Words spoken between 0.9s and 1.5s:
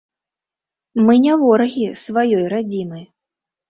Мы не